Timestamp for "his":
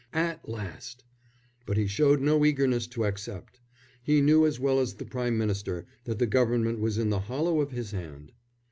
7.69-7.91